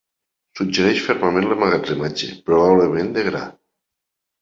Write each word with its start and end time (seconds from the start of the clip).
Suggereix 0.59 1.01
fermament 1.09 1.47
l'emmagatzematge, 1.51 2.33
probablement 2.51 3.15
de 3.19 3.31
gra. 3.33 3.47